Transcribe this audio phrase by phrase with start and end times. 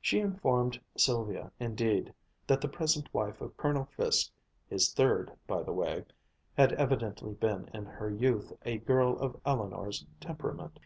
[0.00, 2.12] She informed Sylvia indeed
[2.48, 4.32] that the present wife of Colonel Fiske
[4.68, 6.04] his third, by the way
[6.56, 10.76] had evidently been in her youth a girl of Eleanor's temperament.